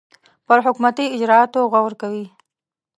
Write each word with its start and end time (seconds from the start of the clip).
پر 0.47 0.57
حکومتي 0.65 1.05
اجرآتو 1.15 1.59
غور 1.73 1.93
کوي. 2.01 2.25